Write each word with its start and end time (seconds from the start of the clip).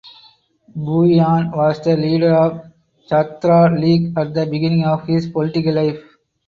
Bhuiyan 0.83 1.55
was 1.55 1.79
the 1.81 1.95
leader 1.95 2.33
of 2.33 2.71
Chhatra 3.07 3.79
League 3.79 4.17
at 4.17 4.33
the 4.33 4.47
beginning 4.47 4.83
of 4.83 5.03
his 5.05 5.29
political 5.29 5.73
life. 5.75 6.01